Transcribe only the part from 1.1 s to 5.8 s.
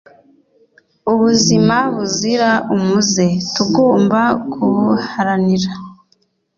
ubuzima buzira umuze tugomba kubuharanira